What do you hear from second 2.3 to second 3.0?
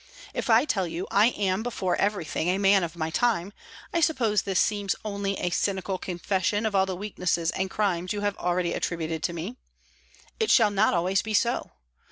a man of